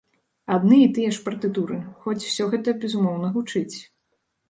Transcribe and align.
Адны 0.55 0.79
і 0.83 0.87
тыя 0.99 1.09
ж 1.17 1.21
партытуры, 1.27 1.79
хоць 2.07 2.19
усё 2.27 2.51
гэта, 2.57 2.69
безумоўна, 2.83 3.27
гучыць. 3.41 3.77